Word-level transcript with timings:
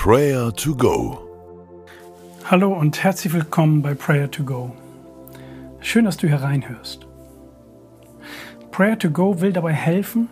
Prayer 0.00 0.54
to 0.54 0.76
Go. 0.76 1.18
Hallo 2.44 2.72
und 2.72 3.02
herzlich 3.02 3.32
willkommen 3.32 3.82
bei 3.82 3.94
Prayer 3.94 4.30
to 4.30 4.44
Go. 4.44 4.70
Schön, 5.80 6.04
dass 6.04 6.16
du 6.16 6.28
hereinhörst. 6.28 7.04
Prayer 8.70 8.96
to 8.96 9.10
Go 9.10 9.40
will 9.40 9.52
dabei 9.52 9.72
helfen, 9.72 10.28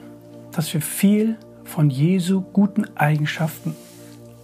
dass 0.53 0.73
wir 0.73 0.81
viel 0.81 1.37
von 1.65 1.91
Jesu 1.91 2.43
guten 2.43 2.97
Eigenschaften 2.97 3.75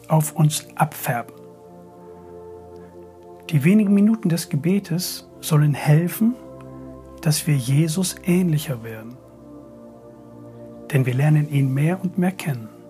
auf 0.09 0.35
uns 0.35 0.67
abfärben. 0.75 1.37
Die 3.49 3.63
wenigen 3.63 3.95
Minuten 3.95 4.29
des 4.29 4.49
Gebetes 4.49 5.31
sollen 5.41 5.73
helfen, 5.73 6.35
dass 7.21 7.47
wir 7.47 7.57
Jesus 7.57 8.17
ähnlicher 8.25 8.83
werden. 8.83 9.17
Denn 10.93 11.07
wir 11.07 11.15
lernen 11.15 11.49
ihn 11.49 11.73
mehr 11.73 12.03
und 12.03 12.19
mehr 12.19 12.33
kennen. 12.33 12.82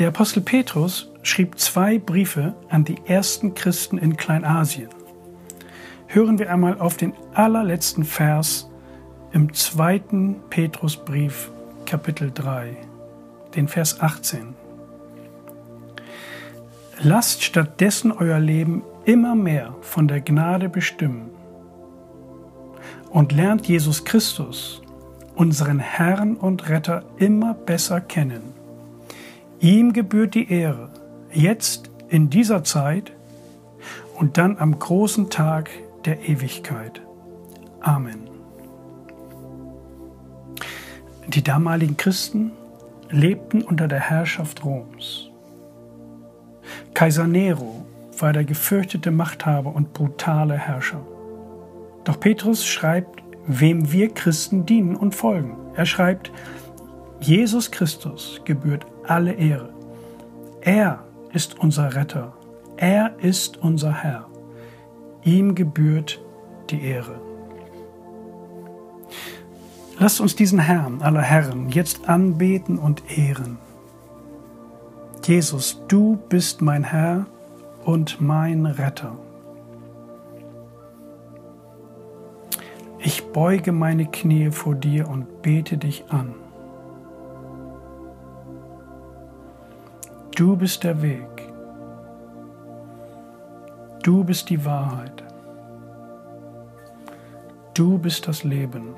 Der 0.00 0.08
Apostel 0.08 0.40
Petrus 0.40 1.10
schrieb 1.22 1.58
zwei 1.58 1.98
Briefe 1.98 2.54
an 2.70 2.84
die 2.84 2.96
ersten 3.04 3.52
Christen 3.52 3.98
in 3.98 4.16
Kleinasien. 4.16 4.88
Hören 6.06 6.38
wir 6.38 6.50
einmal 6.50 6.80
auf 6.80 6.96
den 6.96 7.12
allerletzten 7.34 8.04
Vers 8.04 8.70
im 9.32 9.52
zweiten 9.52 10.36
Petrusbrief, 10.48 11.50
Kapitel 11.84 12.30
3, 12.32 12.78
den 13.54 13.68
Vers 13.68 14.00
18. 14.00 14.54
Lasst 17.02 17.44
stattdessen 17.44 18.10
euer 18.10 18.38
Leben 18.38 18.82
immer 19.04 19.34
mehr 19.34 19.76
von 19.82 20.08
der 20.08 20.22
Gnade 20.22 20.70
bestimmen 20.70 21.28
und 23.10 23.32
lernt 23.32 23.68
Jesus 23.68 24.06
Christus, 24.06 24.80
unseren 25.34 25.78
Herrn 25.78 26.36
und 26.36 26.70
Retter, 26.70 27.04
immer 27.18 27.52
besser 27.52 28.00
kennen 28.00 28.59
Ihm 29.60 29.92
gebührt 29.92 30.34
die 30.34 30.50
Ehre, 30.50 30.88
jetzt 31.34 31.90
in 32.08 32.30
dieser 32.30 32.64
Zeit 32.64 33.12
und 34.14 34.38
dann 34.38 34.56
am 34.56 34.78
großen 34.78 35.28
Tag 35.28 35.68
der 36.06 36.26
Ewigkeit. 36.26 37.02
Amen. 37.80 38.30
Die 41.28 41.44
damaligen 41.44 41.98
Christen 41.98 42.52
lebten 43.10 43.60
unter 43.60 43.86
der 43.86 44.00
Herrschaft 44.00 44.64
Roms. 44.64 45.28
Kaiser 46.94 47.26
Nero 47.26 47.84
war 48.18 48.32
der 48.32 48.44
gefürchtete 48.44 49.10
Machthaber 49.10 49.74
und 49.74 49.92
brutale 49.92 50.54
Herrscher. 50.56 51.06
Doch 52.04 52.18
Petrus 52.18 52.64
schreibt, 52.64 53.22
wem 53.46 53.92
wir 53.92 54.08
Christen 54.08 54.64
dienen 54.64 54.96
und 54.96 55.14
folgen. 55.14 55.56
Er 55.74 55.84
schreibt, 55.84 56.32
Jesus 57.20 57.70
Christus 57.70 58.40
gebührt 58.44 58.86
alle 59.06 59.32
Ehre. 59.32 59.68
Er 60.62 61.04
ist 61.32 61.58
unser 61.58 61.94
Retter. 61.94 62.32
Er 62.76 63.12
ist 63.18 63.58
unser 63.58 63.92
Herr. 63.92 64.26
Ihm 65.22 65.54
gebührt 65.54 66.20
die 66.70 66.82
Ehre. 66.82 67.20
Lasst 69.98 70.20
uns 70.20 70.34
diesen 70.34 70.58
Herrn 70.58 71.02
aller 71.02 71.20
Herren 71.20 71.68
jetzt 71.68 72.08
anbeten 72.08 72.78
und 72.78 73.02
ehren. 73.18 73.58
Jesus, 75.22 75.82
du 75.88 76.18
bist 76.30 76.62
mein 76.62 76.84
Herr 76.84 77.26
und 77.84 78.18
mein 78.20 78.64
Retter. 78.64 79.16
Ich 82.98 83.24
beuge 83.28 83.72
meine 83.72 84.06
Knie 84.06 84.50
vor 84.50 84.74
dir 84.74 85.08
und 85.08 85.42
bete 85.42 85.76
dich 85.76 86.04
an. 86.08 86.34
Du 90.40 90.56
bist 90.56 90.84
der 90.84 91.02
Weg. 91.02 91.52
Du 94.02 94.24
bist 94.24 94.48
die 94.48 94.64
Wahrheit. 94.64 95.22
Du 97.74 97.98
bist 97.98 98.26
das 98.26 98.42
Leben. 98.42 98.94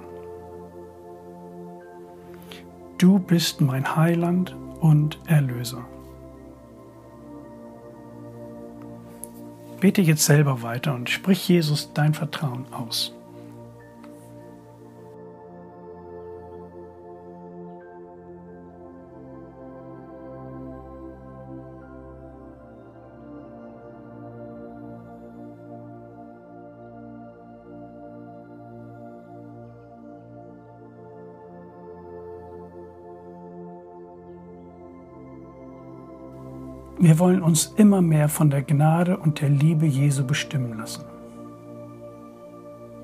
Du 2.96 3.18
bist 3.18 3.60
mein 3.60 3.96
Heiland 3.96 4.54
und 4.78 5.18
Erlöser. 5.26 5.84
Bete 9.80 10.00
jetzt 10.00 10.24
selber 10.24 10.62
weiter 10.62 10.94
und 10.94 11.10
sprich 11.10 11.48
Jesus 11.48 11.92
dein 11.92 12.14
Vertrauen 12.14 12.72
aus. 12.72 13.16
Wir 37.02 37.18
wollen 37.18 37.42
uns 37.42 37.72
immer 37.74 38.00
mehr 38.00 38.28
von 38.28 38.48
der 38.48 38.62
Gnade 38.62 39.16
und 39.16 39.40
der 39.40 39.48
Liebe 39.48 39.86
Jesu 39.86 40.24
bestimmen 40.24 40.78
lassen. 40.78 41.02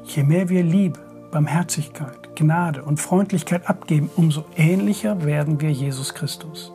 Je 0.05 0.23
mehr 0.23 0.49
wir 0.49 0.63
Liebe, 0.63 1.01
Barmherzigkeit, 1.33 2.37
Gnade 2.37 2.85
und 2.85 3.01
Freundlichkeit 3.01 3.69
abgeben, 3.69 4.09
umso 4.15 4.45
ähnlicher 4.55 5.25
werden 5.25 5.61
wir 5.61 5.73
Jesus 5.73 6.15
Christus. 6.15 6.73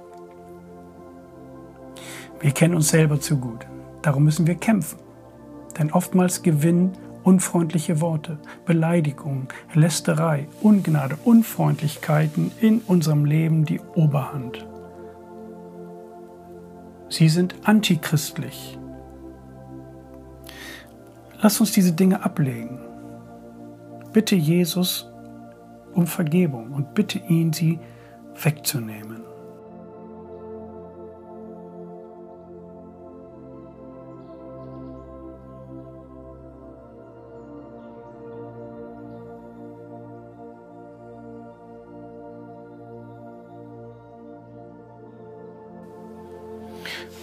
Wir 2.41 2.51
kennen 2.51 2.75
uns 2.75 2.89
selber 2.89 3.21
zu 3.21 3.37
gut, 3.37 3.65
darum 4.01 4.25
müssen 4.25 4.45
wir 4.45 4.55
kämpfen. 4.55 4.99
Denn 5.79 5.93
oftmals 5.93 6.43
gewinnen 6.43 6.91
unfreundliche 7.23 8.01
Worte, 8.01 8.37
Beleidigungen, 8.65 9.47
Lästerei, 9.73 10.49
Ungnade, 10.59 11.15
Unfreundlichkeiten 11.23 12.51
in 12.59 12.79
unserem 12.79 13.23
Leben 13.23 13.63
die 13.63 13.79
Oberhand. 13.95 14.65
Sie 17.13 17.29
sind 17.29 17.53
antichristlich. 17.63 18.75
Lass 21.43 21.59
uns 21.59 21.71
diese 21.71 21.93
Dinge 21.93 22.25
ablegen. 22.25 22.79
Bitte 24.11 24.35
Jesus 24.35 25.07
um 25.93 26.07
Vergebung 26.07 26.71
und 26.71 26.95
bitte 26.95 27.19
ihn, 27.19 27.53
sie 27.53 27.79
wegzunehmen. 28.41 29.22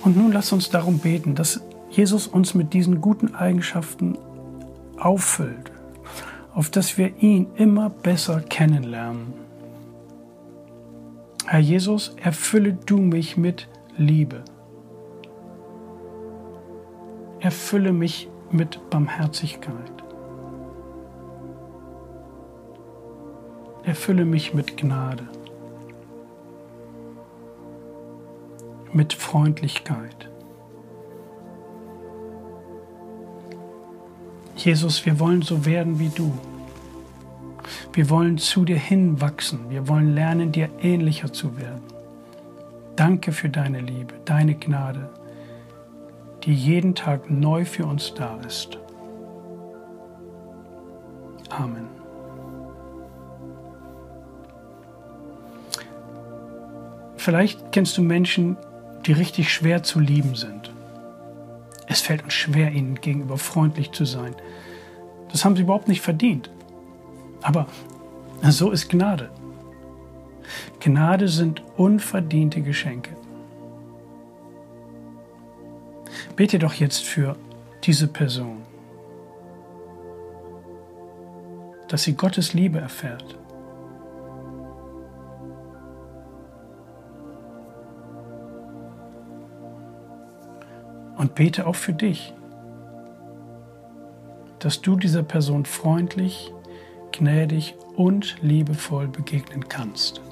Und 0.03 0.16
nun 0.16 0.33
lass 0.33 0.53
uns 0.53 0.71
darum 0.71 0.99
beten, 0.99 1.34
dass 1.34 1.61
Jesus 1.91 2.27
uns 2.27 2.55
mit 2.55 2.72
diesen 2.72 3.00
guten 3.00 3.34
Eigenschaften 3.34 4.16
auffüllt, 4.99 5.71
auf 6.55 6.71
dass 6.71 6.97
wir 6.97 7.16
ihn 7.22 7.49
immer 7.56 7.91
besser 7.91 8.41
kennenlernen. 8.41 9.34
Herr 11.47 11.61
Jesus, 11.61 12.15
erfülle 12.22 12.75
du 12.75 12.99
mich 12.99 13.37
mit 13.37 13.69
Liebe. 13.97 14.44
Erfülle 17.41 17.93
mich 17.93 18.28
mit 18.50 18.91
Barmherzigkeit. 18.91 19.75
Erfülle 23.82 24.25
mich 24.25 24.55
mit 24.55 24.77
Gnade. 24.77 25.27
Mit 28.92 29.12
Freundlichkeit. 29.12 30.28
Jesus, 34.56 35.06
wir 35.06 35.19
wollen 35.19 35.42
so 35.42 35.64
werden 35.64 35.98
wie 35.98 36.10
du. 36.10 36.32
Wir 37.92 38.10
wollen 38.10 38.38
zu 38.38 38.64
dir 38.64 38.76
hinwachsen. 38.76 39.70
Wir 39.70 39.88
wollen 39.88 40.14
lernen, 40.14 40.52
dir 40.52 40.69
ähnlicher 40.81 41.32
zu 41.32 41.56
werden. 41.56 41.82
Danke 42.96 43.32
für 43.32 43.48
deine 43.48 43.81
Liebe, 43.81 44.14
deine 44.26 44.54
Gnade, 44.54 45.08
die 46.43 46.54
jeden 46.54 46.94
Tag 46.94 47.31
neu 47.31 47.64
für 47.64 47.86
uns 47.86 48.12
da 48.14 48.38
ist. 48.46 48.78
Amen. 51.48 51.88
Vielleicht 57.16 57.72
kennst 57.72 57.96
du 57.98 58.02
Menschen, 58.02 58.56
die 59.06 59.12
richtig 59.12 59.52
schwer 59.52 59.82
zu 59.82 60.00
lieben 60.00 60.35
sind. 60.35 60.73
Es 61.87 62.00
fällt 62.00 62.23
uns 62.23 62.35
schwer, 62.35 62.70
ihnen 62.73 63.00
gegenüber 63.00 63.37
freundlich 63.37 63.93
zu 63.93 64.05
sein. 64.05 64.35
Das 65.32 65.44
haben 65.44 65.56
sie 65.56 65.62
überhaupt 65.62 65.88
nicht 65.88 66.02
verdient. 66.02 66.50
Aber 67.43 67.67
so 68.43 68.70
ist 68.70 68.88
Gnade. 68.88 69.31
Gnade 70.81 71.29
sind 71.29 71.62
unverdiente 71.76 72.62
Geschenke. 72.62 73.17
Bete 76.37 76.58
doch 76.58 76.75
jetzt 76.75 77.05
für 77.05 77.37
diese 77.85 78.08
Person, 78.08 78.62
dass 81.88 82.05
sie 82.05 82.14
Gottes 82.14 82.55
Liebe 82.55 82.79
erfährt. 82.79 83.37
Und 91.20 91.34
bete 91.34 91.67
auch 91.67 91.75
für 91.75 91.93
dich, 91.93 92.32
dass 94.58 94.81
du 94.81 94.96
dieser 94.96 95.22
Person 95.22 95.67
freundlich, 95.67 96.50
gnädig 97.12 97.75
und 97.94 98.37
liebevoll 98.40 99.06
begegnen 99.06 99.69
kannst. 99.69 100.22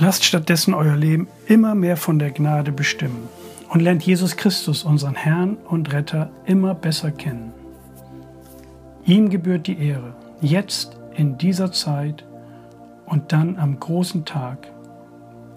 Lasst 0.00 0.24
stattdessen 0.24 0.72
euer 0.72 0.96
Leben 0.96 1.28
immer 1.46 1.74
mehr 1.74 1.98
von 1.98 2.18
der 2.18 2.30
Gnade 2.30 2.72
bestimmen 2.72 3.28
und 3.68 3.80
lernt 3.80 4.02
Jesus 4.02 4.34
Christus, 4.38 4.82
unseren 4.82 5.14
Herrn 5.14 5.58
und 5.68 5.92
Retter, 5.92 6.30
immer 6.46 6.74
besser 6.74 7.10
kennen. 7.10 7.52
Ihm 9.04 9.28
gebührt 9.28 9.66
die 9.66 9.78
Ehre, 9.78 10.14
jetzt 10.40 10.96
in 11.14 11.36
dieser 11.36 11.70
Zeit 11.70 12.24
und 13.04 13.32
dann 13.32 13.58
am 13.58 13.78
großen 13.78 14.24
Tag 14.24 14.72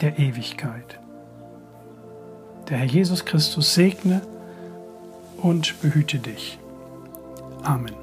der 0.01 0.19
Ewigkeit. 0.19 0.99
Der 2.67 2.79
Herr 2.79 2.87
Jesus 2.87 3.23
Christus 3.23 3.73
segne 3.73 4.21
und 5.37 5.81
behüte 5.81 6.19
dich. 6.19 6.59
Amen. 7.63 8.02